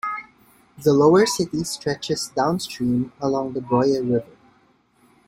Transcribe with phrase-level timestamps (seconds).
[0.79, 4.25] The lower city stretches downstream along the Broye river.